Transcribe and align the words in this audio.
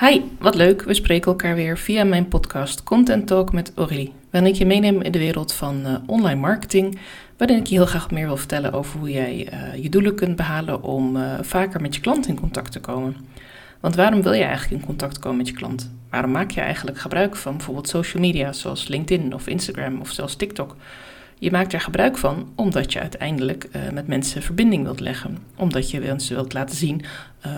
Hi, 0.00 0.20
wat 0.38 0.54
leuk. 0.54 0.82
We 0.82 0.94
spreken 0.94 1.30
elkaar 1.30 1.54
weer 1.54 1.78
via 1.78 2.04
mijn 2.04 2.28
podcast 2.28 2.82
Content 2.82 3.26
Talk 3.26 3.52
met 3.52 3.72
Aurélie. 3.74 4.12
Waarin 4.30 4.50
ik 4.50 4.56
je 4.56 4.66
meeneem 4.66 5.02
in 5.02 5.12
de 5.12 5.18
wereld 5.18 5.52
van 5.52 5.86
uh, 5.86 5.94
online 6.06 6.40
marketing. 6.40 6.98
Waarin 7.36 7.56
ik 7.56 7.66
je 7.66 7.74
heel 7.74 7.86
graag 7.86 8.10
meer 8.10 8.26
wil 8.26 8.36
vertellen 8.36 8.72
over 8.72 8.98
hoe 8.98 9.10
jij 9.10 9.52
uh, 9.52 9.82
je 9.82 9.88
doelen 9.88 10.14
kunt 10.14 10.36
behalen 10.36 10.82
om 10.82 11.16
uh, 11.16 11.34
vaker 11.40 11.80
met 11.80 11.94
je 11.94 12.00
klant 12.00 12.28
in 12.28 12.40
contact 12.40 12.72
te 12.72 12.80
komen. 12.80 13.16
Want 13.80 13.94
waarom 13.94 14.22
wil 14.22 14.32
je 14.32 14.42
eigenlijk 14.42 14.80
in 14.80 14.86
contact 14.86 15.18
komen 15.18 15.36
met 15.36 15.48
je 15.48 15.54
klant? 15.54 15.90
Waarom 16.10 16.30
maak 16.30 16.50
je 16.50 16.60
eigenlijk 16.60 16.98
gebruik 16.98 17.36
van 17.36 17.56
bijvoorbeeld 17.56 17.88
social 17.88 18.22
media 18.22 18.52
zoals 18.52 18.88
LinkedIn 18.88 19.34
of 19.34 19.46
Instagram 19.46 20.00
of 20.00 20.10
zelfs 20.10 20.36
TikTok? 20.36 20.76
Je 21.38 21.50
maakt 21.50 21.72
er 21.72 21.80
gebruik 21.80 22.18
van 22.18 22.52
omdat 22.54 22.92
je 22.92 23.00
uiteindelijk 23.00 23.68
met 23.92 24.06
mensen 24.06 24.42
verbinding 24.42 24.82
wilt 24.84 25.00
leggen. 25.00 25.38
Omdat 25.56 25.90
je 25.90 26.00
mensen 26.00 26.34
wilt 26.34 26.52
laten 26.52 26.76
zien 26.76 27.04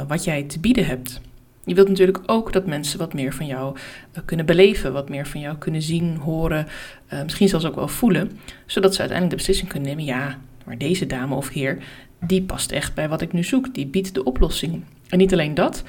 wat 0.09 0.25
jij 0.25 0.43
te 0.43 0.61
bieden 0.61 0.87
hebt. 0.87 1.21
Je 1.71 1.77
wilt 1.77 1.89
natuurlijk 1.89 2.23
ook 2.27 2.53
dat 2.53 2.67
mensen 2.67 2.99
wat 2.99 3.15
meer 3.15 3.35
van 3.35 3.47
jou 3.47 3.77
uh, 3.77 4.23
kunnen 4.25 4.47
beleven, 4.47 4.93
wat 4.93 5.09
meer 5.09 5.27
van 5.27 5.41
jou 5.41 5.57
kunnen 5.57 5.83
zien, 5.83 6.17
horen, 6.17 6.67
misschien 7.23 7.49
zelfs 7.49 7.65
ook 7.65 7.75
wel 7.75 7.89
voelen, 7.89 8.39
zodat 8.67 8.95
ze 8.95 9.01
uiteindelijk 9.01 9.39
de 9.39 9.45
beslissing 9.45 9.71
kunnen 9.71 9.89
nemen: 9.89 10.05
ja, 10.05 10.39
maar 10.65 10.79
deze 10.79 11.07
dame 11.07 11.35
of 11.35 11.49
heer, 11.49 11.79
die 12.21 12.43
past 12.43 12.71
echt 12.71 12.95
bij 12.95 13.09
wat 13.09 13.21
ik 13.21 13.33
nu 13.33 13.45
zoek, 13.45 13.75
die 13.75 13.87
biedt 13.87 14.15
de 14.15 14.25
oplossing. 14.25 14.85
En 15.09 15.19
niet 15.19 15.33
alleen 15.33 15.55
dat, 15.55 15.83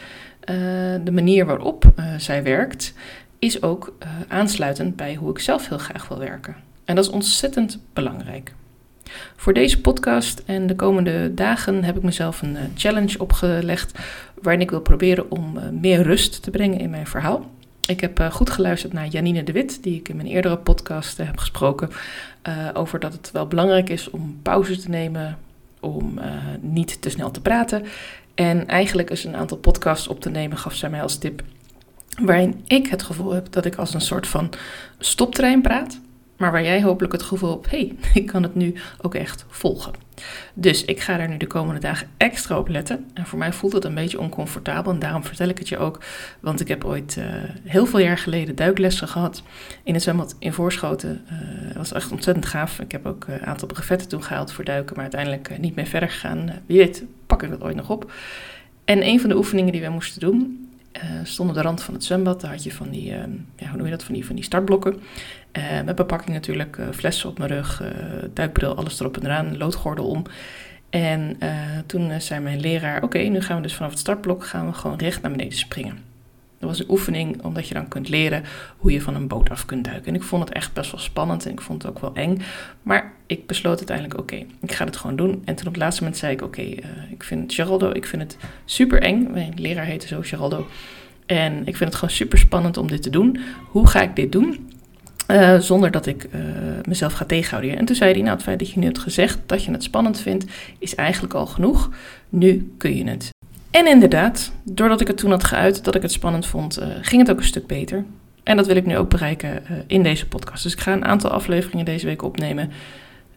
de 1.04 1.12
manier 1.12 1.46
waarop 1.46 1.94
zij 2.18 2.44
werkt 2.44 2.94
is 3.40 3.62
ook 3.62 3.98
aansluitend 4.28 4.96
bij 4.96 5.16
hoe 5.16 5.30
ik 5.30 5.40
zelf 5.40 5.70
heel 5.70 5.78
graag 5.78 6.08
wil 6.08 6.20
werken. 6.20 6.56
En 6.86 6.96
dat 6.96 7.06
is 7.06 7.12
ontzettend 7.12 7.80
belangrijk. 7.94 8.54
Voor 9.36 9.54
deze 9.54 9.82
podcast 9.82 10.44
en 10.46 10.68
de 10.68 10.76
komende 10.76 11.34
dagen 11.34 11.84
heb 11.84 11.98
ik 11.98 12.04
mezelf 12.04 12.42
een 12.42 12.58
challenge 12.76 13.20
opgelegd 13.20 14.00
waarin 14.42 14.62
ik 14.62 14.70
wil 14.70 14.82
proberen 14.82 15.32
om 15.32 15.60
meer 15.80 16.02
rust 16.02 16.44
te 16.44 16.52
brengen 16.52 16.80
in 16.80 16.90
mijn 16.90 17.08
verhaal. 17.08 17.50
Ik 17.88 18.00
heb 18.00 18.30
goed 18.32 18.50
geluisterd 18.50 18.94
naar 18.94 19.08
Janine 19.08 19.44
de 19.44 19.52
Wit, 19.52 19.84
die 19.84 19.96
ik 19.96 20.10
in 20.10 20.16
mijn 20.16 20.28
eerdere 20.28 20.58
podcast 20.58 21.18
heb 21.18 21.38
gesproken, 21.38 21.90
over 22.74 23.00
dat 23.00 23.14
het 23.14 23.32
wel 23.32 23.48
belangrijk 23.48 23.90
is 23.90 24.10
om 24.10 24.40
pauze 24.42 24.78
te 24.78 24.90
nemen, 24.90 25.38
om 25.80 26.20
niet 26.60 27.02
te 27.02 27.10
snel 27.10 27.32
te 27.32 27.42
praten. 27.42 27.84
En 28.36 28.68
eigenlijk 28.68 29.10
is 29.10 29.24
een 29.24 29.36
aantal 29.36 29.58
podcasts 29.58 30.08
op 30.08 30.20
te 30.20 30.30
nemen, 30.30 30.58
gaf 30.58 30.74
zij 30.74 30.90
mij 30.90 31.02
als 31.02 31.18
tip, 31.18 31.44
waarin 32.22 32.64
ik 32.68 32.88
het 32.88 33.04
gevoel 33.04 33.32
heb 33.32 33.52
dat 33.52 33.66
ik 33.66 33.76
als 33.76 33.94
een 33.94 34.02
soort 34.02 34.28
van 34.28 34.50
stoptrein 35.00 35.62
praat 35.62 36.00
maar 36.42 36.52
waar 36.52 36.64
jij 36.64 36.82
hopelijk 36.82 37.14
het 37.14 37.24
gevoel 37.24 37.62
hé, 37.70 37.78
hey, 37.78 37.96
ik 38.22 38.26
kan 38.26 38.44
het 38.44 38.56
nu 38.56 38.74
ook 39.02 39.16
echt 39.16 39.46
volgen. 39.50 39.92
Dus 40.54 40.86
ik 40.86 41.00
ga 41.00 41.18
daar 41.18 41.30
nu 41.30 41.38
de 41.38 41.48
komende 41.48 41.80
dagen 41.80 42.08
extra 42.18 42.58
op 42.58 42.68
letten. 42.68 43.06
En 43.14 43.26
voor 43.26 43.40
mij 43.40 43.54
voelt 43.54 43.74
het 43.74 43.84
een 43.84 43.96
beetje 43.96 44.20
oncomfortabel 44.20 44.94
en 44.94 45.00
daarom 45.00 45.24
vertel 45.24 45.50
ik 45.50 45.58
het 45.58 45.70
je 45.70 45.78
ook. 45.78 46.04
Want 46.40 46.60
ik 46.60 46.68
heb 46.68 46.86
ooit 46.86 47.16
uh, 47.20 47.26
heel 47.64 47.86
veel 47.86 48.00
jaar 48.00 48.18
geleden 48.18 48.56
duiklessen 48.56 49.08
gehad 49.08 49.44
in 49.84 49.94
het 49.94 50.04
zwembad 50.04 50.36
in 50.40 50.54
Voorschoten. 50.54 51.26
Uh, 51.32 51.68
dat 51.68 51.78
was 51.78 51.94
echt 51.94 52.12
ontzettend 52.12 52.46
gaaf. 52.46 52.80
Ik 52.80 52.92
heb 52.92 53.06
ook 53.06 53.26
een 53.28 53.46
aantal 53.46 53.68
brevetten 53.68 54.08
toen 54.08 54.24
gehaald 54.24 54.52
voor 54.52 54.64
duiken, 54.64 54.94
maar 54.94 55.04
uiteindelijk 55.04 55.60
niet 55.60 55.76
meer 55.76 55.88
verder 55.88 56.10
gegaan. 56.10 56.62
wie 56.66 56.78
weet, 56.78 57.04
pak 57.26 57.44
ik 57.44 57.50
dat 57.50 57.62
ooit 57.62 57.76
nog 57.76 57.90
op. 57.90 58.12
En 58.86 59.08
een 59.08 59.20
van 59.20 59.30
de 59.30 59.38
oefeningen 59.38 59.72
die 59.72 59.82
wij 59.82 59.90
moesten 59.90 60.20
doen, 60.20 60.61
uh, 60.96 61.04
stond 61.24 61.50
op 61.50 61.56
de 61.56 61.62
rand 61.62 61.84
van 61.84 61.94
het 61.94 62.04
zwembad. 62.04 62.42
Daar 62.42 62.52
had 62.52 62.64
je 62.64 62.72
van 62.72 62.90
die, 62.90 63.10
uh, 63.10 63.18
ja, 63.56 63.68
hoe 63.68 63.78
noem 63.78 63.86
je 63.86 63.92
dat, 63.92 64.04
van 64.04 64.14
die, 64.14 64.26
van 64.26 64.36
die 64.36 64.44
startblokken. 64.44 65.02
Uh, 65.58 65.82
met 65.86 65.96
bepakking 65.96 66.36
natuurlijk, 66.36 66.80
flessen 66.92 67.30
op 67.30 67.38
mijn 67.38 67.50
rug, 67.50 67.84
duikbril, 68.34 68.76
alles 68.76 69.00
erop 69.00 69.18
en 69.18 69.26
eraan, 69.26 69.58
loodgordel 69.58 70.08
om. 70.08 70.24
En 70.90 71.38
toen 71.86 72.22
zei 72.22 72.40
mijn 72.40 72.60
leraar, 72.60 73.04
oké, 73.04 73.18
nu 73.18 73.42
gaan 73.42 73.56
we 73.56 73.62
dus 73.62 73.76
vanaf 73.76 73.92
het 73.92 74.00
startblok 74.00 74.46
gaan 74.46 74.66
we 74.68 74.74
gewoon 74.74 74.98
recht 74.98 75.22
naar 75.22 75.32
beneden 75.32 75.58
springen. 75.58 76.11
Dat 76.62 76.70
was 76.70 76.80
een 76.80 76.90
oefening 76.90 77.44
omdat 77.44 77.68
je 77.68 77.74
dan 77.74 77.88
kunt 77.88 78.10
leren 78.10 78.44
hoe 78.78 78.92
je 78.92 79.02
van 79.02 79.16
een 79.16 79.28
boot 79.28 79.50
af 79.50 79.66
kunt 79.66 79.84
duiken. 79.84 80.08
En 80.08 80.16
ik 80.16 80.24
vond 80.24 80.44
het 80.44 80.54
echt 80.54 80.74
best 80.74 80.92
wel 80.92 81.00
spannend 81.00 81.46
en 81.46 81.52
ik 81.52 81.62
vond 81.62 81.84
het 81.84 81.92
ook 81.92 82.00
wel 82.00 82.14
eng. 82.14 82.42
Maar 82.84 83.14
ik 83.26 83.48
besloot 83.48 83.78
uiteindelijk, 83.78 84.20
oké, 84.20 84.46
ik 84.62 84.72
ga 84.72 84.86
het 84.86 84.96
gewoon 84.96 85.16
doen. 85.16 85.42
En 85.46 85.56
toen 85.56 85.68
op 85.68 85.74
het 85.74 85.82
laatste 85.82 86.02
moment 86.02 86.20
zei 86.20 86.34
ik, 86.34 86.42
oké, 86.42 86.62
uh, 86.62 86.78
ik 87.10 87.24
vind 87.24 87.54
Geraldo, 87.54 87.92
ik 87.92 88.06
vind 88.06 88.22
het 88.22 88.38
super 88.66 89.02
eng. 89.02 89.32
Mijn 89.32 89.54
leraar 89.56 89.86
heette 89.86 90.08
zo 90.08 90.20
Geraldo. 90.22 90.68
En 91.26 91.60
ik 91.60 91.78
vind 91.78 91.90
het 91.90 91.96
gewoon 91.96 92.16
super 92.16 92.38
spannend 92.38 92.78
om 92.78 92.88
dit 92.88 93.02
te 93.02 93.10
doen. 93.10 93.40
Hoe 93.68 93.88
ga 93.88 94.02
ik 94.02 94.16
dit 94.16 94.32
doen? 94.32 94.70
Uh, 95.28 95.60
zonder 95.60 95.92
dat 95.92 96.06
ik 96.06 96.24
uh, 96.24 96.42
mezelf 96.84 97.14
ga 97.14 97.26
tegenhouden. 97.26 97.78
En 97.78 97.86
toen 97.86 97.96
zei 97.96 98.12
hij, 98.12 98.22
nou 98.22 98.34
het 98.34 98.44
feit 98.44 98.60
dat 98.60 98.72
je 98.72 98.80
nu 98.80 98.86
hebt 98.86 99.00
gezegd 99.00 99.40
dat 99.46 99.64
je 99.64 99.72
het 99.72 99.84
spannend 99.84 100.20
vindt, 100.20 100.46
is 100.80 100.96
eigenlijk 100.96 101.34
al 101.34 101.46
genoeg. 101.46 101.90
Nu 102.30 102.74
kun 102.78 102.96
je 102.96 103.10
het. 103.10 103.30
En 103.72 103.88
inderdaad, 103.88 104.52
doordat 104.64 105.02
ik 105.02 105.08
het 105.08 105.18
toen 105.18 105.32
had 105.32 105.44
geuit 105.44 105.84
dat 105.84 105.96
ik 105.96 106.02
het 106.02 106.12
spannend 106.12 106.46
vond, 106.46 106.80
uh, 106.80 106.86
ging 107.02 107.22
het 107.22 107.32
ook 107.32 107.38
een 107.38 107.44
stuk 107.44 107.68
beter. 107.68 108.06
En 108.44 108.58
dat 108.58 108.68
wil 108.68 108.76
ik 108.76 108.86
nu 108.86 108.98
ook 108.98 109.10
bereiken 109.10 109.64
uh, 109.64 109.78
in 109.88 110.04
deze 110.04 110.28
podcast. 110.28 110.64
Dus 110.64 110.74
ik 110.74 110.80
ga 110.80 110.94
een 110.94 111.06
aantal 111.06 111.30
afleveringen 111.30 111.86
deze 111.86 112.06
week 112.06 112.22
opnemen. 112.22 112.72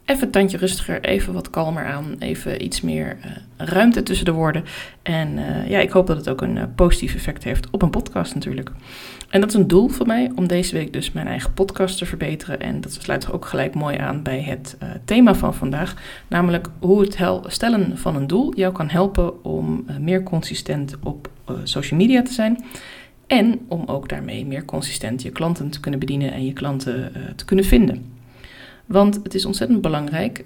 Even 0.05 0.23
een 0.25 0.31
tandje 0.31 0.57
rustiger, 0.57 1.01
even 1.01 1.33
wat 1.33 1.51
kalmer 1.51 1.85
aan, 1.85 2.17
even 2.19 2.65
iets 2.65 2.81
meer 2.81 3.17
uh, 3.25 3.31
ruimte 3.57 4.03
tussen 4.03 4.25
de 4.25 4.33
woorden. 4.33 4.65
En 5.03 5.39
ja, 5.69 5.79
ik 5.79 5.91
hoop 5.91 6.07
dat 6.07 6.17
het 6.17 6.29
ook 6.29 6.43
een 6.43 6.75
positief 6.75 7.15
effect 7.15 7.45
heeft 7.45 7.71
op 7.71 7.83
een 7.83 7.91
podcast 7.91 8.35
natuurlijk. 8.35 8.71
En 9.29 9.41
dat 9.41 9.49
is 9.49 9.55
een 9.55 9.69
doel 9.69 9.89
voor 9.89 10.07
mij 10.07 10.31
om 10.35 10.47
deze 10.47 10.75
week 10.75 10.93
dus 10.93 11.13
mijn 11.13 11.27
eigen 11.27 11.55
podcast 11.55 11.99
te 11.99 12.07
verbeteren. 12.07 12.61
En 12.61 12.81
dat 12.81 12.93
sluit 12.93 13.33
ook 13.33 13.45
gelijk 13.45 13.75
mooi 13.75 13.97
aan 13.97 14.23
bij 14.23 14.43
het 14.43 14.77
thema 15.05 15.35
van 15.35 15.55
vandaag. 15.55 15.95
Namelijk 16.29 16.69
hoe 16.79 17.01
het 17.01 17.19
stellen 17.47 17.99
van 17.99 18.17
een 18.17 18.27
doel 18.27 18.55
jou 18.57 18.73
kan 18.73 18.89
helpen 18.89 19.45
om 19.45 19.85
meer 20.01 20.23
consistent 20.23 20.97
op 21.03 21.31
social 21.63 22.01
media 22.01 22.23
te 22.23 22.33
zijn. 22.33 22.65
En 23.27 23.61
om 23.69 23.83
ook 23.87 24.09
daarmee 24.09 24.47
meer 24.47 24.65
consistent 24.65 25.23
je 25.23 25.31
klanten 25.31 25.71
te 25.71 25.81
kunnen 25.81 26.01
bedienen 26.01 26.33
en 26.33 26.45
je 26.45 26.53
klanten 26.53 27.13
te 27.37 27.45
kunnen 27.45 27.65
vinden. 27.65 28.14
Want 28.87 29.21
het 29.23 29.35
is 29.35 29.45
ontzettend 29.45 29.81
belangrijk 29.81 30.45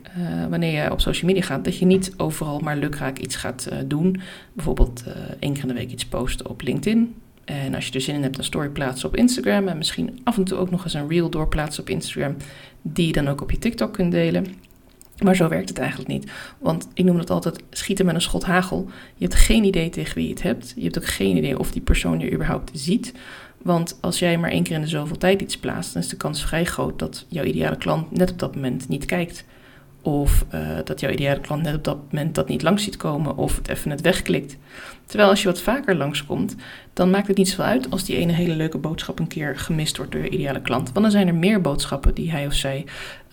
wanneer 0.50 0.82
je 0.82 0.92
op 0.92 1.00
social 1.00 1.30
media 1.30 1.46
gaat, 1.46 1.64
dat 1.64 1.78
je 1.78 1.86
niet 1.86 2.12
overal 2.16 2.58
maar 2.58 2.76
lukraak 2.76 3.18
iets 3.18 3.36
gaat 3.36 3.68
doen. 3.86 4.20
Bijvoorbeeld 4.52 5.04
één 5.38 5.52
keer 5.52 5.62
in 5.62 5.68
de 5.68 5.74
week 5.74 5.90
iets 5.90 6.06
posten 6.06 6.48
op 6.48 6.62
LinkedIn 6.62 7.14
en 7.44 7.74
als 7.74 7.86
je 7.86 7.92
er 7.92 8.00
zin 8.00 8.14
in 8.14 8.22
hebt, 8.22 8.38
een 8.38 8.44
story 8.44 8.68
plaatsen 8.68 9.08
op 9.08 9.16
Instagram. 9.16 9.68
En 9.68 9.78
misschien 9.78 10.20
af 10.24 10.36
en 10.36 10.44
toe 10.44 10.58
ook 10.58 10.70
nog 10.70 10.84
eens 10.84 10.94
een 10.94 11.08
reel 11.08 11.30
doorplaatsen 11.30 11.82
op 11.82 11.88
Instagram. 11.88 12.36
Die 12.82 13.06
je 13.06 13.12
dan 13.12 13.28
ook 13.28 13.40
op 13.40 13.50
je 13.50 13.58
TikTok 13.58 13.92
kunt 13.92 14.12
delen. 14.12 14.46
Maar 15.22 15.36
zo 15.36 15.48
werkt 15.48 15.68
het 15.68 15.78
eigenlijk 15.78 16.08
niet. 16.08 16.30
Want 16.58 16.88
ik 16.94 17.04
noem 17.04 17.18
het 17.18 17.30
altijd 17.30 17.62
schieten 17.70 18.06
met 18.06 18.14
een 18.14 18.20
schot 18.20 18.44
hagel. 18.44 18.90
Je 19.14 19.24
hebt 19.24 19.36
geen 19.36 19.64
idee 19.64 19.88
tegen 19.88 20.14
wie 20.14 20.24
je 20.24 20.30
het 20.30 20.42
hebt. 20.42 20.72
Je 20.76 20.82
hebt 20.82 20.98
ook 20.98 21.06
geen 21.06 21.36
idee 21.36 21.58
of 21.58 21.70
die 21.70 21.82
persoon 21.82 22.20
je 22.20 22.32
überhaupt 22.32 22.70
ziet. 22.74 23.12
Want 23.62 23.98
als 24.00 24.18
jij 24.18 24.38
maar 24.38 24.50
één 24.50 24.62
keer 24.62 24.74
in 24.74 24.80
de 24.80 24.86
zoveel 24.88 25.18
tijd 25.18 25.40
iets 25.40 25.58
plaatst, 25.58 25.92
dan 25.92 26.02
is 26.02 26.08
de 26.08 26.16
kans 26.16 26.42
vrij 26.44 26.64
groot 26.64 26.98
dat 26.98 27.26
jouw 27.28 27.44
ideale 27.44 27.76
klant 27.76 28.10
net 28.10 28.30
op 28.30 28.38
dat 28.38 28.54
moment 28.54 28.88
niet 28.88 29.04
kijkt. 29.04 29.44
Of 30.02 30.44
uh, 30.54 30.68
dat 30.84 31.00
jouw 31.00 31.10
ideale 31.10 31.40
klant 31.40 31.62
net 31.62 31.74
op 31.74 31.84
dat 31.84 31.98
moment 32.10 32.34
dat 32.34 32.48
niet 32.48 32.62
langs 32.62 32.82
ziet 32.82 32.96
komen 32.96 33.36
of 33.36 33.56
het 33.56 33.68
even 33.68 33.88
net 33.88 34.00
wegklikt. 34.00 34.56
Terwijl 35.06 35.30
als 35.30 35.42
je 35.42 35.48
wat 35.48 35.60
vaker 35.60 35.96
langskomt, 35.96 36.56
dan 36.92 37.10
maakt 37.10 37.26
het 37.26 37.36
niet 37.36 37.48
zoveel 37.48 37.64
uit 37.64 37.90
als 37.90 38.04
die 38.04 38.16
ene 38.16 38.32
hele 38.32 38.54
leuke 38.54 38.78
boodschap 38.78 39.18
een 39.18 39.26
keer 39.26 39.58
gemist 39.58 39.96
wordt 39.96 40.12
door 40.12 40.22
je 40.22 40.28
ideale 40.28 40.62
klant. 40.62 40.92
Want 40.92 41.00
dan 41.00 41.10
zijn 41.10 41.28
er 41.28 41.34
meer 41.34 41.60
boodschappen 41.60 42.14
die 42.14 42.30
hij 42.30 42.46
of 42.46 42.52
zij 42.54 42.84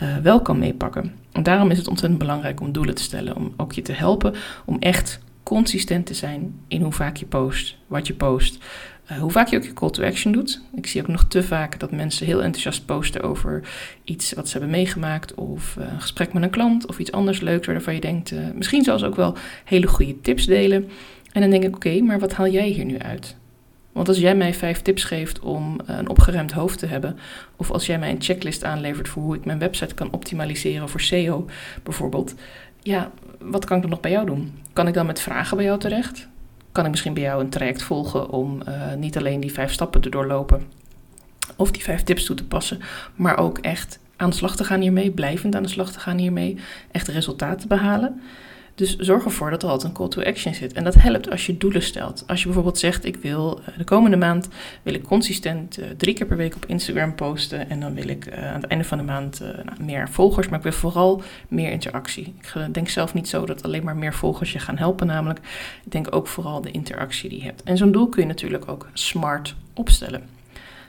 uh, 0.02 0.18
wel 0.18 0.42
kan 0.42 0.60
meepakken. 0.60 1.16
En 1.32 1.44
daarom 1.44 1.72
is 1.72 1.78
het 1.78 1.88
ontzettend 1.88 2.20
belangrijk 2.20 2.62
om 2.62 2.72
doelen 2.72 2.96
te 2.96 3.02
stellen, 3.02 3.36
om 3.36 3.54
ook 3.58 3.74
je 3.74 3.82
te 3.82 3.92
helpen 3.92 4.34
om 4.66 4.78
echt 4.80 5.20
consistent 5.44 6.06
te 6.06 6.14
zijn 6.14 6.60
in 6.68 6.82
hoe 6.82 6.92
vaak 6.92 7.18
je 7.18 7.26
post, 7.26 7.78
wat 7.88 8.08
je 8.08 8.14
post. 8.14 8.64
Uh, 9.12 9.18
hoe 9.18 9.32
vaak 9.32 9.48
je 9.48 9.58
ook 9.58 9.64
je 9.64 9.74
call 9.74 9.90
to 9.90 10.04
action 10.04 10.32
doet. 10.32 10.62
Ik 10.76 10.88
zie 10.88 11.02
ook 11.02 11.08
nog 11.08 11.26
te 11.28 11.44
vaak 11.44 11.80
dat 11.80 11.92
mensen 11.92 12.26
heel 12.26 12.44
enthousiast 12.44 12.86
posten 12.86 13.22
over 13.22 13.62
iets 14.04 14.34
wat 14.34 14.46
ze 14.48 14.58
hebben 14.58 14.70
meegemaakt. 14.70 15.34
Of 15.34 15.76
uh, 15.80 15.86
een 15.92 16.02
gesprek 16.02 16.34
met 16.34 16.44
een 16.44 16.50
klant. 16.50 16.88
Of 16.88 17.00
iets 17.00 17.12
anders 17.12 17.40
leuks 17.40 17.68
waarvan 17.68 17.94
je 17.94 18.00
denkt. 18.00 18.32
Uh, 18.32 18.40
misschien 18.56 18.84
zelfs 18.84 19.04
ook 19.04 19.16
wel 19.16 19.36
hele 19.64 19.88
goede 19.88 20.22
tips 20.22 20.46
delen. 20.46 20.90
En 21.32 21.42
dan 21.42 21.50
denk 21.50 21.64
ik: 21.64 21.76
oké, 21.76 22.02
maar 22.02 22.20
wat 22.20 22.34
haal 22.34 22.48
jij 22.48 22.68
hier 22.68 22.86
nu 22.86 23.00
uit? 23.00 23.36
Want 23.92 24.08
als 24.08 24.18
jij 24.18 24.36
mij 24.36 24.54
vijf 24.54 24.82
tips 24.82 25.04
geeft 25.04 25.40
om 25.40 25.80
een 25.86 26.10
opgeruimd 26.10 26.52
hoofd 26.52 26.80
te 26.80 26.86
hebben. 26.86 27.18
Of 27.56 27.72
als 27.72 27.86
jij 27.86 28.00
mij 28.00 28.10
een 28.10 28.22
checklist 28.22 28.64
aanlevert 28.64 29.08
voor 29.08 29.24
hoe 29.24 29.36
ik 29.36 29.46
mijn 29.46 29.60
website 29.60 29.94
kan 29.94 30.12
optimaliseren 30.12 30.90
voor 30.90 31.02
SEO 31.02 31.46
bijvoorbeeld. 31.84 32.36
Ja, 32.82 33.12
wat 33.40 33.66
kan 33.66 33.76
ik 33.76 33.82
dan 33.82 33.92
nog 33.92 34.00
bij 34.00 34.12
jou 34.12 34.26
doen? 34.26 34.54
Kan 34.74 34.88
ik 34.88 34.94
dan 34.94 35.06
met 35.06 35.22
vragen 35.22 35.58
bij 35.58 35.66
jou 35.66 35.80
terecht? 35.80 36.28
Kan 36.76 36.86
ik 36.86 36.92
misschien 36.92 37.14
bij 37.14 37.24
jou 37.24 37.42
een 37.42 37.50
traject 37.50 37.84
volgen 37.84 38.30
om 38.30 38.62
uh, 38.68 38.94
niet 38.94 39.18
alleen 39.18 39.40
die 39.40 39.52
vijf 39.52 39.72
stappen 39.72 40.02
te 40.02 40.10
doorlopen 40.10 40.64
of 41.56 41.72
die 41.72 41.84
vijf 41.84 42.04
tips 42.04 42.26
toe 42.26 42.36
te 42.36 42.46
passen, 42.46 42.80
maar 43.16 43.38
ook 43.38 43.58
echt 43.58 44.00
aan 44.16 44.30
de 44.30 44.36
slag 44.36 44.56
te 44.56 44.64
gaan 44.64 44.82
hiermee, 44.82 45.12
blijvend 45.12 45.56
aan 45.56 45.64
de 45.64 45.70
slag 45.70 45.92
te 45.92 46.00
gaan 46.00 46.18
hiermee, 46.18 46.58
echt 46.92 47.08
resultaten 47.08 47.60
te 47.60 47.68
behalen. 47.68 48.22
Dus 48.76 48.96
zorg 48.96 49.26
ervoor 49.26 49.50
dat 49.50 49.64
er 49.64 49.70
altijd 49.70 49.90
een 49.90 49.98
call 49.98 50.08
to 50.08 50.22
action 50.22 50.54
zit. 50.54 50.74
En 50.74 50.84
dat 50.84 50.94
helpt 50.94 51.30
als 51.30 51.46
je 51.46 51.58
doelen 51.58 51.82
stelt. 51.82 52.24
Als 52.28 52.40
je 52.40 52.46
bijvoorbeeld 52.46 52.78
zegt, 52.78 53.06
ik 53.06 53.16
wil 53.16 53.60
de 53.78 53.84
komende 53.84 54.18
maand 54.18 54.48
wil 54.84 54.94
ik 54.94 55.04
consistent 55.04 55.80
drie 55.98 56.14
keer 56.14 56.26
per 56.26 56.38
week 56.38 56.56
op 56.56 56.66
Instagram 56.66 57.16
posten. 57.16 57.70
En 57.70 57.80
dan 57.80 57.94
wil 57.94 58.08
ik 58.08 58.34
aan 58.38 58.62
het 58.62 58.66
einde 58.66 58.86
van 58.86 58.98
de 58.98 59.04
maand 59.04 59.40
nou, 59.40 59.84
meer 59.84 60.10
volgers, 60.10 60.48
maar 60.48 60.58
ik 60.58 60.64
wil 60.64 60.74
vooral 60.74 61.22
meer 61.48 61.72
interactie. 61.72 62.34
Ik 62.42 62.74
denk 62.74 62.90
zelf 62.90 63.14
niet 63.14 63.30
zo 63.30 63.46
dat 63.46 63.64
alleen 63.64 63.84
maar 63.84 63.98
meer 63.98 64.14
volgers 64.14 64.54
je 64.54 64.60
gaan 64.60 64.78
helpen 64.78 65.08
namelijk. 65.08 65.40
Ik 65.86 65.92
denk 65.92 66.16
ook 66.16 66.28
vooral 66.28 66.62
de 66.62 66.72
interactie 66.72 67.30
die 67.30 67.40
je 67.40 67.46
hebt. 67.46 67.64
En 67.64 67.78
zo'n 67.78 67.92
doel 67.92 68.10
kun 68.10 68.22
je 68.22 68.28
natuurlijk 68.28 68.68
ook 68.68 68.90
smart 68.94 69.56
opstellen. 69.74 70.35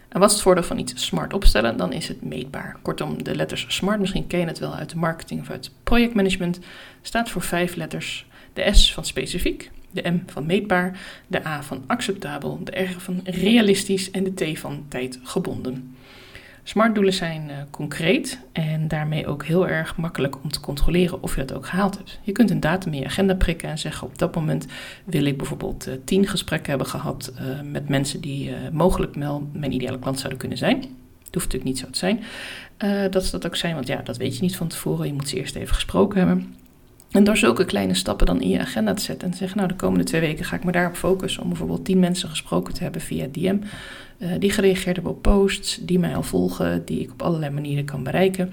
En 0.09 0.21
wat 0.21 0.29
is 0.29 0.35
het 0.35 0.45
voordeel 0.45 0.65
van 0.65 0.79
iets 0.79 1.07
smart 1.07 1.33
opstellen? 1.33 1.77
Dan 1.77 1.93
is 1.93 2.09
het 2.09 2.23
meetbaar. 2.23 2.77
Kortom, 2.83 3.23
de 3.23 3.35
letters 3.35 3.67
smart, 3.69 4.01
misschien 4.01 4.27
ken 4.27 4.41
je 4.41 4.47
het 4.47 4.59
wel 4.59 4.75
uit 4.75 4.91
de 4.91 4.97
marketing 4.97 5.41
of 5.41 5.51
uit 5.51 5.71
projectmanagement, 5.83 6.59
staat 7.03 7.31
voor 7.31 7.43
vijf 7.43 7.75
letters. 7.75 8.27
De 8.53 8.75
S 8.75 8.95
van 8.95 9.05
specifiek, 9.05 9.71
de 9.91 10.11
M 10.11 10.23
van 10.27 10.47
meetbaar, 10.47 11.01
de 11.27 11.47
A 11.47 11.63
van 11.63 11.85
acceptabel, 11.87 12.61
de 12.65 12.81
R 12.81 13.01
van 13.01 13.21
realistisch 13.25 14.11
en 14.11 14.25
de 14.25 14.55
T 14.55 14.59
van 14.59 14.85
tijdgebonden. 14.89 15.96
Smartdoelen 16.69 17.13
zijn 17.13 17.49
uh, 17.49 17.57
concreet 17.71 18.41
en 18.53 18.89
daarmee 18.89 19.27
ook 19.27 19.45
heel 19.45 19.69
erg 19.69 19.97
makkelijk 19.97 20.43
om 20.43 20.51
te 20.51 20.61
controleren 20.61 21.23
of 21.23 21.35
je 21.35 21.45
dat 21.45 21.57
ook 21.57 21.67
gehaald 21.67 21.97
hebt. 21.97 22.19
Je 22.23 22.33
kunt 22.33 22.51
een 22.51 22.61
datum 22.61 22.93
in 22.93 22.99
je 22.99 23.05
agenda 23.05 23.35
prikken 23.35 23.69
en 23.69 23.79
zeggen 23.79 24.07
op 24.07 24.19
dat 24.19 24.35
moment 24.35 24.67
wil 25.05 25.25
ik 25.25 25.37
bijvoorbeeld 25.37 25.89
uh, 25.89 25.95
tien 26.05 26.27
gesprekken 26.27 26.69
hebben 26.69 26.87
gehad 26.87 27.33
uh, 27.35 27.61
met 27.71 27.89
mensen 27.89 28.21
die 28.21 28.53
mogelijk 28.73 29.15
wel 29.15 29.49
mijn 29.53 29.73
ideale 29.73 29.99
klant 29.99 30.19
zouden 30.19 30.39
kunnen 30.39 30.59
zijn. 30.59 30.77
Het 30.77 31.35
hoeft 31.35 31.53
natuurlijk 31.53 31.65
niet 31.65 31.79
zo 31.79 31.91
te 31.91 31.99
zijn 31.99 32.21
dat 33.11 33.25
ze 33.25 33.31
dat 33.31 33.47
ook 33.47 33.57
zijn, 33.57 33.75
want 33.75 33.87
ja, 33.87 34.03
dat 34.03 34.17
weet 34.17 34.37
je 34.37 34.43
niet 34.43 34.57
van 34.57 34.69
tevoren. 34.69 35.07
Je 35.07 35.13
moet 35.13 35.29
ze 35.29 35.37
eerst 35.37 35.55
even 35.55 35.75
gesproken 35.75 36.19
hebben. 36.19 36.55
En 37.11 37.25
door 37.25 37.37
zulke 37.37 37.65
kleine 37.65 37.95
stappen 37.95 38.27
dan 38.27 38.41
in 38.41 38.49
je 38.49 38.61
agenda 38.61 38.95
te 38.95 39.03
zetten 39.03 39.27
en 39.27 39.33
te 39.33 39.39
zeggen, 39.39 39.57
nou 39.57 39.69
de 39.69 39.77
komende 39.77 40.05
twee 40.05 40.21
weken 40.21 40.45
ga 40.45 40.57
ik 40.57 40.65
me 40.65 40.73
daarop 40.73 40.97
focussen 40.97 41.43
om 41.43 41.49
bijvoorbeeld 41.49 41.85
tien 41.85 41.99
mensen 41.99 42.29
gesproken 42.29 42.75
te 42.75 42.83
hebben 42.83 43.01
via 43.01 43.27
DM, 43.33 43.57
uh, 44.19 44.31
die 44.39 44.51
gereageerd 44.51 44.95
hebben 44.97 45.13
op 45.13 45.23
posts, 45.23 45.79
die 45.83 45.99
mij 45.99 46.17
al 46.17 46.23
volgen, 46.23 46.85
die 46.85 47.01
ik 47.01 47.13
op 47.13 47.23
allerlei 47.23 47.53
manieren 47.53 47.85
kan 47.85 48.03
bereiken. 48.03 48.53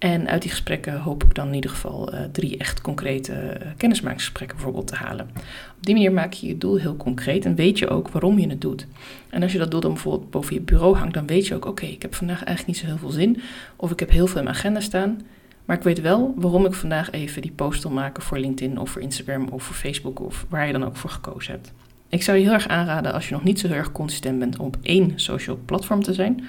En 0.00 0.28
uit 0.28 0.42
die 0.42 0.50
gesprekken 0.50 1.00
hoop 1.00 1.24
ik 1.24 1.34
dan 1.34 1.48
in 1.48 1.54
ieder 1.54 1.70
geval 1.70 2.14
uh, 2.14 2.20
drie 2.32 2.56
echt 2.56 2.80
concrete 2.80 3.32
uh, 3.32 3.66
kennismakingsgesprekken 3.76 4.56
bijvoorbeeld 4.56 4.86
te 4.86 4.94
halen. 4.94 5.30
Op 5.76 5.86
die 5.86 5.94
manier 5.94 6.12
maak 6.12 6.32
je 6.32 6.46
je 6.46 6.58
doel 6.58 6.76
heel 6.76 6.96
concreet 6.96 7.44
en 7.44 7.54
weet 7.54 7.78
je 7.78 7.88
ook 7.88 8.08
waarom 8.08 8.38
je 8.38 8.48
het 8.48 8.60
doet. 8.60 8.86
En 9.28 9.42
als 9.42 9.52
je 9.52 9.58
dat 9.58 9.70
doel 9.70 9.80
dan 9.80 9.92
bijvoorbeeld 9.92 10.30
boven 10.30 10.54
je 10.54 10.60
bureau 10.60 10.96
hangt, 10.96 11.14
dan 11.14 11.26
weet 11.26 11.46
je 11.46 11.54
ook, 11.54 11.64
oké, 11.66 11.86
ik 11.86 12.02
heb 12.02 12.14
vandaag 12.14 12.44
eigenlijk 12.44 12.66
niet 12.66 12.76
zo 12.76 12.86
heel 12.86 12.98
veel 12.98 13.10
zin. 13.10 13.40
Of 13.76 13.90
ik 13.90 14.00
heb 14.00 14.10
heel 14.10 14.26
veel 14.26 14.38
in 14.38 14.44
mijn 14.44 14.56
agenda 14.56 14.80
staan. 14.80 15.20
Maar 15.70 15.78
ik 15.78 15.84
weet 15.84 16.00
wel 16.00 16.34
waarom 16.36 16.66
ik 16.66 16.74
vandaag 16.74 17.10
even 17.10 17.42
die 17.42 17.50
post 17.50 17.82
wil 17.82 17.92
maken 17.92 18.22
voor 18.22 18.38
LinkedIn 18.38 18.78
of 18.78 18.90
voor 18.90 19.02
Instagram 19.02 19.48
of 19.48 19.62
voor 19.62 19.74
Facebook 19.74 20.20
of 20.20 20.46
waar 20.48 20.66
je 20.66 20.72
dan 20.72 20.84
ook 20.84 20.96
voor 20.96 21.10
gekozen 21.10 21.52
hebt. 21.52 21.72
Ik 22.08 22.22
zou 22.22 22.38
je 22.38 22.44
heel 22.44 22.52
erg 22.52 22.68
aanraden 22.68 23.12
als 23.12 23.28
je 23.28 23.34
nog 23.34 23.44
niet 23.44 23.60
zo 23.60 23.66
heel 23.66 23.76
erg 23.76 23.92
consistent 23.92 24.38
bent 24.38 24.58
om 24.58 24.66
op 24.66 24.76
één 24.82 25.12
social 25.14 25.58
platform 25.64 26.02
te 26.02 26.14
zijn. 26.14 26.46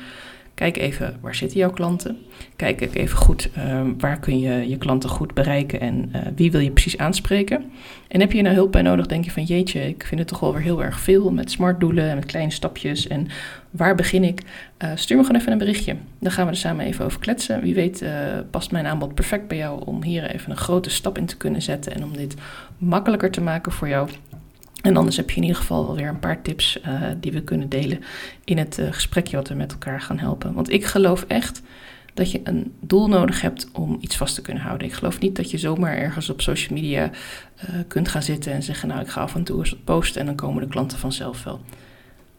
Kijk 0.62 0.78
even 0.78 1.18
waar 1.22 1.36
zitten 1.36 1.58
jouw 1.58 1.72
klanten. 1.72 2.18
Kijk 2.56 2.82
even 2.96 3.18
goed 3.18 3.50
uh, 3.58 3.82
waar 3.98 4.20
kun 4.20 4.40
je 4.40 4.70
je 4.70 4.78
klanten 4.78 5.10
goed 5.10 5.34
bereiken 5.34 5.80
en 5.80 6.12
uh, 6.16 6.22
wie 6.36 6.52
wil 6.52 6.60
je 6.60 6.72
precies 6.72 6.98
aanspreken. 6.98 7.72
En 8.08 8.20
heb 8.20 8.32
je 8.32 8.42
nou 8.42 8.56
hulp 8.56 8.72
bij 8.72 8.82
nodig, 8.82 9.08
denk 9.08 9.26
je 9.26 9.32
van 9.32 9.44
jeetje, 9.44 9.88
ik 9.88 10.06
vind 10.06 10.20
het 10.20 10.30
toch 10.30 10.40
wel 10.40 10.54
weer 10.54 10.62
heel 10.62 10.84
erg 10.84 11.00
veel 11.00 11.32
met 11.32 11.52
smart 11.52 11.80
doelen 11.80 12.10
en 12.10 12.16
met 12.16 12.26
kleine 12.26 12.52
stapjes. 12.52 13.08
En 13.08 13.28
waar 13.72 13.96
begin 13.96 14.24
ik? 14.24 14.42
Uh, 14.84 14.90
stuur 14.96 15.18
me 15.18 15.24
gewoon 15.24 15.40
even 15.40 15.52
een 15.52 15.58
berichtje. 15.58 15.96
Dan 16.20 16.32
gaan 16.32 16.46
we 16.46 16.52
er 16.52 16.58
samen 16.58 16.86
even 16.86 17.06
over 17.06 17.20
kletsen. 17.20 17.62
Wie 17.62 17.74
weet 17.74 18.06
past 18.50 18.72
mijn 18.72 18.86
aanbod 18.86 19.14
perfect 19.14 19.48
bij 19.48 19.58
jou 19.58 19.86
om 19.86 20.04
hier 20.04 20.30
even 20.30 20.52
een 20.52 20.58
grote 20.58 20.90
stap 20.90 21.18
in 21.18 21.26
te 21.26 21.38
kunnen 21.38 21.62
zetten 21.62 21.96
en 21.96 22.04
om 22.04 22.18
dit 22.18 22.36
makkelijker 22.78 23.32
te 23.32 23.42
maken 23.42 23.72
voor 23.72 23.88
jou. 23.88 24.10
En 24.82 24.98
anders 24.98 25.18
heb 25.18 25.30
je 25.30 25.36
in 25.36 25.42
ieder 25.42 25.58
geval 25.58 25.88
alweer 25.88 26.08
een 26.08 26.20
paar 26.20 26.42
tips 26.42 26.80
uh, 26.88 27.02
die 27.20 27.32
we 27.32 27.44
kunnen 27.44 27.70
delen 27.70 28.00
in 28.44 28.58
het 28.58 28.80
uh, 28.80 28.92
gesprekje 28.92 29.36
wat 29.36 29.48
we 29.48 29.56
met 29.56 29.72
elkaar 29.72 30.02
gaan 30.02 30.20
helpen. 30.20 30.54
Want 30.54 30.72
ik 30.72 30.86
geloof 30.86 31.26
echt 31.28 31.62
dat 32.14 32.32
je 32.32 32.42
een 32.44 32.74
doel 32.80 33.08
nodig 33.08 33.42
hebt 33.42 33.70
om 33.74 33.98
iets 34.02 34.18
vast 34.18 34.36
te 34.36 34.42
kunnen 34.42 34.64
houden. 34.64 34.88
Ik 34.88 34.94
geloof 34.94 35.20
niet 35.20 35.36
dat 35.36 35.52
je 35.52 35.58
zomaar 35.58 35.98
ergens 35.98 36.30
op 36.30 36.42
social 36.42 36.80
media 36.80 37.10
uh, 37.70 37.76
kunt 37.88 38.08
gaan 38.08 38.24
zitten 38.24 38.52
en 38.52 38.64
zeggen: 38.64 38.88
Nou, 38.88 39.02
ik 39.02 39.08
ga 39.08 39.22
af 39.22 39.36
en 39.36 39.44
toe 39.44 39.60
eens 39.60 39.76
posten 39.84 40.20
en 40.20 40.26
dan 40.26 40.36
komen 40.36 40.62
de 40.62 40.70
klanten 40.70 40.98
vanzelf 40.98 41.44
wel. 41.44 41.62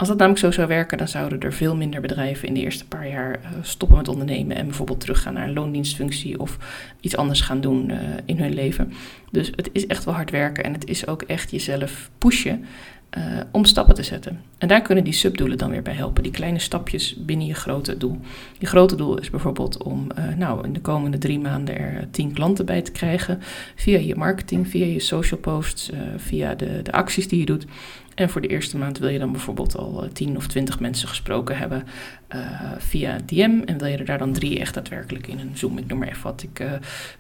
Als 0.03 0.11
dat 0.11 0.21
namelijk 0.21 0.45
zo 0.45 0.51
zou 0.51 0.69
werken, 0.69 0.99
dan 0.99 1.09
zouden 1.09 1.41
er 1.41 1.53
veel 1.53 1.77
minder 1.77 2.01
bedrijven 2.01 2.49
in 2.49 2.55
de 2.55 2.61
eerste 2.61 2.87
paar 2.87 3.09
jaar 3.09 3.41
uh, 3.41 3.49
stoppen 3.61 3.97
met 3.97 4.09
ondernemen 4.09 4.57
en 4.57 4.67
bijvoorbeeld 4.67 5.01
teruggaan 5.01 5.35
naar 5.35 5.49
een 5.49 5.53
loondienstfunctie 5.53 6.41
of 6.41 6.59
iets 7.01 7.17
anders 7.17 7.41
gaan 7.41 7.61
doen 7.61 7.91
uh, 7.91 7.99
in 8.25 8.39
hun 8.39 8.55
leven. 8.55 8.93
Dus 9.31 9.53
het 9.57 9.71
is 9.73 9.87
echt 9.87 10.05
wel 10.05 10.15
hard 10.15 10.31
werken 10.31 10.65
en 10.65 10.73
het 10.73 10.87
is 10.87 11.07
ook 11.07 11.23
echt 11.23 11.51
jezelf 11.51 12.11
pushen 12.19 12.65
uh, 13.19 13.25
om 13.51 13.65
stappen 13.65 13.95
te 13.95 14.03
zetten. 14.03 14.41
En 14.59 14.69
daar 14.69 14.83
kunnen 14.83 15.05
die 15.05 15.13
subdoelen 15.13 15.59
dan 15.59 15.71
weer 15.71 15.83
bij 15.83 15.95
helpen, 15.95 16.23
die 16.23 16.33
kleine 16.33 16.59
stapjes 16.59 17.17
binnen 17.17 17.47
je 17.47 17.55
grote 17.55 17.97
doel. 17.97 18.21
Je 18.59 18.67
grote 18.67 18.97
doel 18.97 19.19
is 19.19 19.31
bijvoorbeeld 19.31 19.83
om 19.83 20.07
nou, 20.37 20.65
in 20.65 20.73
de 20.73 20.81
komende 20.81 21.19
drie 21.19 21.39
maanden 21.39 21.79
er 21.79 22.11
tien 22.11 22.33
klanten 22.33 22.67
bij 22.67 22.83
te 22.83 22.93
krijgen 22.93 23.39
via 23.75 23.99
je 23.99 24.17
marketing, 24.17 24.69
via 24.69 24.87
je 24.87 25.01
social 25.01 25.41
posts, 25.41 25.91
via 26.17 26.55
de, 26.55 26.83
de 26.83 26.93
acties 26.93 27.29
die 27.29 27.39
je 27.39 27.47
doet. 27.47 27.67
En 28.15 28.31
voor 28.31 28.41
de 28.41 28.49
eerste 28.49 28.79
maand 28.79 28.99
wil 28.99 29.09
je 29.09 29.19
dan 29.19 29.33
bijvoorbeeld 29.33 29.77
al 29.77 30.09
10 30.13 30.37
of 30.37 30.47
20 30.47 30.81
mensen 30.81 31.09
gesproken 31.09 31.59
hebben 31.59 31.85
uh, 32.35 32.73
via 32.79 33.19
DM. 33.27 33.61
En 33.65 33.79
wil 33.79 33.89
je 33.89 33.97
er 33.97 34.05
daar 34.05 34.19
dan 34.19 34.33
drie 34.33 34.59
echt 34.59 34.75
daadwerkelijk 34.75 35.27
in 35.27 35.39
een 35.39 35.51
Zoom. 35.55 35.79
Ik 35.79 35.87
noem 35.87 35.99
maar 35.99 36.09
even 36.09 36.23
wat. 36.23 36.43
Ik 36.43 36.61
uh, 36.61 36.73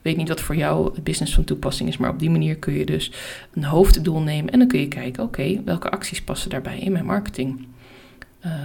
weet 0.03 0.17
niet 0.17 0.29
wat 0.29 0.41
voor 0.41 0.57
jou 0.57 0.95
het 0.95 1.05
business 1.05 1.35
van 1.35 1.45
toepassing 1.45 1.89
is. 1.89 1.97
Maar 1.97 2.11
op 2.11 2.19
die 2.19 2.31
manier 2.31 2.57
kun 2.57 2.73
je 2.73 2.85
dus 2.85 3.13
een 3.53 3.65
hoofddoel 3.65 4.21
nemen. 4.21 4.53
En 4.53 4.59
dan 4.59 4.69
kun 4.69 4.81
je 4.81 4.89
kijken, 4.89 5.23
oké, 5.23 5.63
welke 5.65 5.91
acties 5.91 6.23
passen 6.23 6.51
daarbij 6.51 6.79
in 6.79 6.93
mijn 6.93 7.05
marketing? 7.05 7.67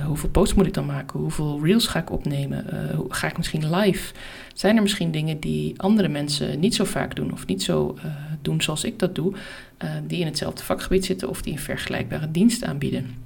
Hoeveel 0.05 0.29
posts 0.29 0.55
moet 0.55 0.65
ik 0.65 0.73
dan 0.73 0.85
maken? 0.85 1.19
Hoeveel 1.19 1.59
reels 1.63 1.87
ga 1.87 1.99
ik 1.99 2.11
opnemen? 2.11 2.65
Ga 3.09 3.27
ik 3.27 3.37
misschien 3.37 3.75
live? 3.75 4.13
Zijn 4.53 4.75
er 4.75 4.81
misschien 4.81 5.11
dingen 5.11 5.39
die 5.39 5.81
andere 5.81 6.07
mensen 6.07 6.59
niet 6.59 6.75
zo 6.75 6.83
vaak 6.83 7.15
doen 7.15 7.31
of 7.31 7.45
niet 7.45 7.63
zo 7.63 7.97
uh, 7.97 8.05
doen 8.41 8.61
zoals 8.61 8.83
ik 8.83 8.99
dat 8.99 9.15
doe, 9.15 9.33
die 10.07 10.19
in 10.19 10.25
hetzelfde 10.25 10.63
vakgebied 10.63 11.05
zitten 11.05 11.29
of 11.29 11.41
die 11.41 11.53
een 11.53 11.59
vergelijkbare 11.59 12.31
dienst 12.31 12.63
aanbieden? 12.63 13.25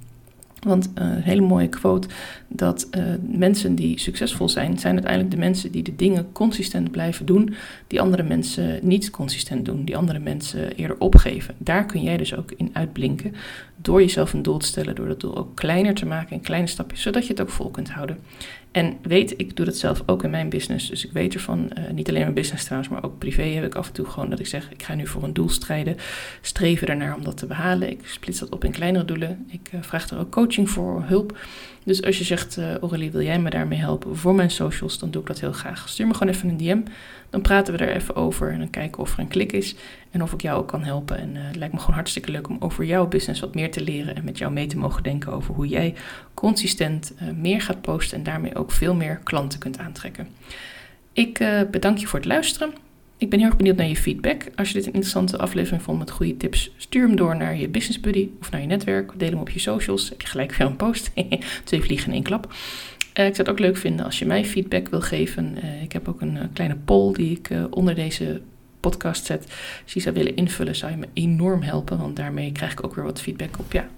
Want 0.66 0.90
uh, 0.98 1.04
een 1.04 1.22
hele 1.22 1.40
mooie 1.40 1.68
quote 1.68 2.08
dat 2.48 2.88
uh, 2.90 3.04
mensen 3.22 3.74
die 3.74 3.98
succesvol 3.98 4.48
zijn, 4.48 4.78
zijn 4.78 4.94
uiteindelijk 4.94 5.34
de 5.34 5.40
mensen 5.40 5.72
die 5.72 5.82
de 5.82 5.96
dingen 5.96 6.32
consistent 6.32 6.90
blijven 6.90 7.26
doen, 7.26 7.54
die 7.86 8.00
andere 8.00 8.22
mensen 8.22 8.78
niet 8.82 9.10
consistent 9.10 9.64
doen, 9.64 9.84
die 9.84 9.96
andere 9.96 10.18
mensen 10.18 10.72
eerder 10.74 10.98
opgeven. 10.98 11.54
Daar 11.58 11.86
kun 11.86 12.02
jij 12.02 12.16
dus 12.16 12.34
ook 12.34 12.52
in 12.56 12.70
uitblinken 12.72 13.34
door 13.76 14.00
jezelf 14.00 14.32
een 14.32 14.42
doel 14.42 14.58
te 14.58 14.66
stellen, 14.66 14.94
door 14.94 15.08
dat 15.08 15.20
doel 15.20 15.36
ook 15.36 15.56
kleiner 15.56 15.94
te 15.94 16.06
maken 16.06 16.36
in 16.36 16.42
kleine 16.42 16.66
stapjes, 16.66 17.02
zodat 17.02 17.26
je 17.26 17.32
het 17.32 17.42
ook 17.42 17.50
vol 17.50 17.70
kunt 17.70 17.90
houden. 17.90 18.18
En 18.72 18.98
weet, 19.02 19.34
ik 19.36 19.56
doe 19.56 19.66
dat 19.66 19.76
zelf 19.76 20.02
ook 20.06 20.24
in 20.24 20.30
mijn 20.30 20.48
business. 20.48 20.88
Dus 20.88 21.04
ik 21.04 21.12
weet 21.12 21.34
ervan, 21.34 21.70
uh, 21.78 21.90
niet 21.90 22.08
alleen 22.08 22.22
mijn 22.22 22.34
business 22.34 22.64
trouwens, 22.64 22.92
maar 22.92 23.04
ook 23.04 23.18
privé 23.18 23.42
heb 23.42 23.64
ik 23.64 23.74
af 23.74 23.86
en 23.86 23.92
toe 23.92 24.06
gewoon 24.06 24.30
dat 24.30 24.38
ik 24.38 24.46
zeg: 24.46 24.70
ik 24.70 24.82
ga 24.82 24.94
nu 24.94 25.06
voor 25.06 25.22
een 25.22 25.32
doel 25.32 25.48
strijden. 25.48 25.96
Streven 26.40 26.88
ernaar 26.88 27.14
om 27.14 27.24
dat 27.24 27.36
te 27.36 27.46
behalen. 27.46 27.90
Ik 27.90 28.00
splits 28.04 28.38
dat 28.38 28.48
op 28.48 28.64
in 28.64 28.70
kleinere 28.70 29.04
doelen. 29.04 29.46
Ik 29.48 29.70
uh, 29.74 29.82
vraag 29.82 30.08
er 30.08 30.18
ook 30.18 30.30
coaching 30.30 30.70
voor, 30.70 31.02
hulp. 31.06 31.38
Dus 31.84 32.02
als 32.02 32.18
je 32.18 32.24
zegt: 32.24 32.56
uh, 32.56 32.76
Aurélie, 32.76 33.10
wil 33.10 33.22
jij 33.22 33.38
me 33.38 33.50
daarmee 33.50 33.78
helpen 33.78 34.16
voor 34.16 34.34
mijn 34.34 34.50
socials? 34.50 34.98
Dan 34.98 35.10
doe 35.10 35.20
ik 35.20 35.28
dat 35.28 35.40
heel 35.40 35.52
graag. 35.52 35.88
Stuur 35.88 36.06
me 36.06 36.14
gewoon 36.14 36.32
even 36.32 36.48
een 36.48 36.56
DM. 36.56 36.80
Dan 37.32 37.40
praten 37.40 37.74
we 37.74 37.84
er 37.84 37.96
even 37.96 38.16
over 38.16 38.50
en 38.52 38.58
dan 38.58 38.70
kijken 38.70 39.02
of 39.02 39.12
er 39.12 39.18
een 39.18 39.28
klik 39.28 39.52
is. 39.52 39.74
En 40.10 40.22
of 40.22 40.32
ik 40.32 40.42
jou 40.42 40.58
ook 40.58 40.68
kan 40.68 40.82
helpen. 40.82 41.18
En 41.18 41.36
het 41.36 41.56
lijkt 41.56 41.74
me 41.74 41.80
gewoon 41.80 41.94
hartstikke 41.94 42.30
leuk 42.30 42.48
om 42.48 42.56
over 42.60 42.84
jouw 42.84 43.06
business 43.06 43.40
wat 43.40 43.54
meer 43.54 43.70
te 43.70 43.82
leren. 43.82 44.16
En 44.16 44.24
met 44.24 44.38
jou 44.38 44.52
mee 44.52 44.66
te 44.66 44.78
mogen 44.78 45.02
denken 45.02 45.32
over 45.32 45.54
hoe 45.54 45.68
jij 45.68 45.94
consistent 46.34 47.14
meer 47.36 47.60
gaat 47.60 47.80
posten 47.80 48.18
en 48.18 48.24
daarmee 48.24 48.54
ook 48.54 48.70
veel 48.70 48.94
meer 48.94 49.20
klanten 49.24 49.58
kunt 49.58 49.78
aantrekken. 49.78 50.28
Ik 51.12 51.40
uh, 51.40 51.60
bedank 51.70 51.98
je 51.98 52.06
voor 52.06 52.18
het 52.18 52.28
luisteren. 52.28 52.72
Ik 53.16 53.30
ben 53.30 53.38
heel 53.38 53.48
erg 53.48 53.56
benieuwd 53.56 53.76
naar 53.76 53.86
je 53.86 53.96
feedback. 53.96 54.46
Als 54.56 54.68
je 54.68 54.74
dit 54.74 54.86
een 54.86 54.92
interessante 54.92 55.38
aflevering 55.38 55.82
vond 55.82 55.98
met 55.98 56.10
goede 56.10 56.36
tips, 56.36 56.70
stuur 56.76 57.06
hem 57.06 57.16
door 57.16 57.36
naar 57.36 57.56
je 57.56 57.68
business 57.68 58.00
buddy 58.00 58.28
of 58.40 58.50
naar 58.50 58.60
je 58.60 58.66
netwerk. 58.66 59.12
Deel 59.16 59.30
hem 59.30 59.38
op 59.38 59.50
je 59.50 59.58
socials. 59.58 60.08
Heb 60.08 60.20
je 60.20 60.26
gelijk 60.26 60.54
weer 60.54 60.66
een 60.66 60.76
post. 60.76 61.10
Twee 61.64 61.82
vliegen 61.82 62.06
in 62.06 62.12
één 62.12 62.22
klap. 62.22 62.54
Uh, 63.14 63.26
ik 63.26 63.34
zou 63.34 63.48
het 63.48 63.48
ook 63.48 63.58
leuk 63.58 63.76
vinden 63.76 64.04
als 64.04 64.18
je 64.18 64.26
mij 64.26 64.44
feedback 64.44 64.88
wil 64.88 65.00
geven. 65.00 65.56
Uh, 65.64 65.82
ik 65.82 65.92
heb 65.92 66.08
ook 66.08 66.20
een 66.20 66.38
kleine 66.52 66.76
poll 66.84 67.12
die 67.12 67.30
ik 67.30 67.50
onder 67.70 67.94
deze 67.94 68.40
podcast 68.80 69.24
zet. 69.24 69.44
Als 69.82 69.92
je 69.92 70.00
zou 70.00 70.14
willen 70.14 70.36
invullen, 70.36 70.76
zou 70.76 70.92
je 70.92 70.98
me 70.98 71.08
enorm 71.12 71.62
helpen. 71.62 71.98
Want 71.98 72.16
daarmee 72.16 72.52
krijg 72.52 72.72
ik 72.72 72.84
ook 72.84 72.94
weer 72.94 73.04
wat 73.04 73.20
feedback 73.20 73.58
op 73.58 73.72
ja, 73.72 73.88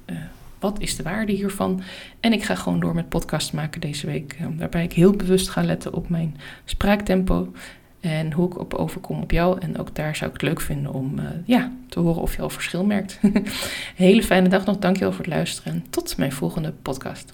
wat 0.64 0.80
is 0.80 0.96
de 0.96 1.02
waarde 1.02 1.32
hiervan? 1.32 1.82
En 2.20 2.32
ik 2.32 2.42
ga 2.42 2.54
gewoon 2.54 2.80
door 2.80 2.94
met 2.94 3.08
podcast 3.08 3.52
maken 3.52 3.80
deze 3.80 4.06
week. 4.06 4.36
Eh, 4.38 4.46
waarbij 4.58 4.84
ik 4.84 4.92
heel 4.92 5.12
bewust 5.12 5.48
ga 5.48 5.62
letten 5.62 5.92
op 5.92 6.08
mijn 6.08 6.36
spraaktempo. 6.64 7.52
En 8.00 8.32
hoe 8.32 8.46
ik 8.46 8.58
op 8.58 8.74
overkom 8.74 9.22
op 9.22 9.30
jou. 9.30 9.60
En 9.60 9.78
ook 9.78 9.94
daar 9.94 10.16
zou 10.16 10.30
ik 10.30 10.40
het 10.40 10.48
leuk 10.48 10.60
vinden 10.60 10.92
om 10.92 11.20
ja, 11.44 11.72
te 11.88 12.00
horen 12.00 12.22
of 12.22 12.36
je 12.36 12.42
al 12.42 12.50
verschil 12.50 12.84
merkt. 12.84 13.20
Hele 13.94 14.22
fijne 14.22 14.48
dag 14.48 14.64
nog. 14.64 14.78
Dankjewel 14.78 15.12
voor 15.12 15.24
het 15.24 15.34
luisteren. 15.34 15.72
En 15.72 15.84
tot 15.90 16.16
mijn 16.16 16.32
volgende 16.32 16.72
podcast. 16.82 17.32